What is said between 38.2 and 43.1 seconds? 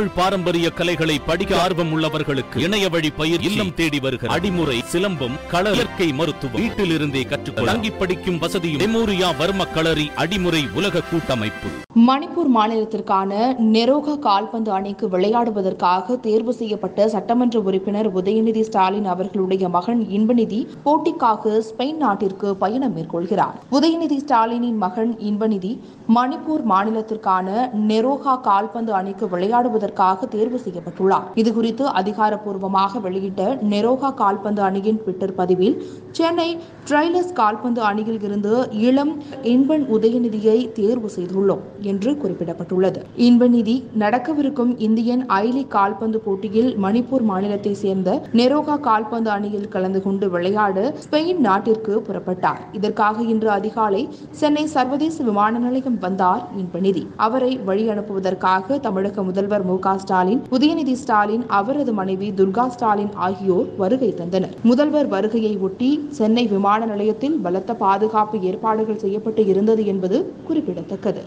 இருந்து இளம் இன்பன் உதயநிதியை தேர்வு செய்துள்ளோம் என்று குறிப்பிடப்பட்டுள்ளது.